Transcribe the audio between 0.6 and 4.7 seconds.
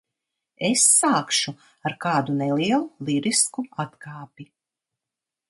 Es sākšu ar kādu nelielu lirisku atkāpi.